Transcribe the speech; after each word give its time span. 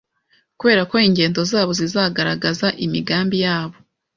Kubera 0.59 0.81
ko 0.91 0.95
ingendo 1.07 1.39
zabo 1.51 1.71
zizagaragaza 1.79 2.67
imigambi 2.85 3.37
yabo 3.45 3.77